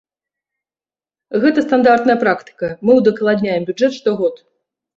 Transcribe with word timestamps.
Гэта 1.43 1.59
стандартная 1.67 2.17
практыка, 2.25 2.73
мы 2.85 2.91
ўдакладняем 3.03 3.63
бюджэт 3.71 3.91
штогод. 4.03 4.35